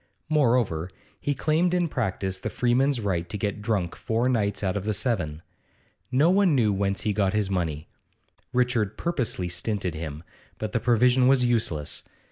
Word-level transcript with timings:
Moreover, 0.29 0.89
he 1.19 1.35
claimed 1.35 1.75
in 1.75 1.87
practice 1.87 2.39
the 2.39 2.49
freeman's 2.49 2.99
right 2.99 3.29
to 3.29 3.37
get 3.37 3.61
drunk 3.61 3.95
four 3.95 4.27
nights 4.27 4.63
out 4.63 4.75
of 4.75 4.83
the 4.83 4.95
seven. 4.95 5.43
No 6.11 6.31
one 6.31 6.55
knew 6.55 6.73
whence 6.73 7.01
he 7.01 7.13
got 7.13 7.33
his 7.33 7.51
money; 7.51 7.87
Richard 8.51 8.97
purposely 8.97 9.47
stinted 9.47 9.93
him, 9.93 10.23
but 10.57 10.71
the 10.71 10.79
provision 10.79 11.27
was 11.27 11.45
useless. 11.45 12.01